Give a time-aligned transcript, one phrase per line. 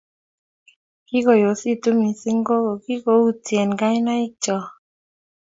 [1.07, 4.57] kikuyositu mising' gogoe kikuyutie kainaik cho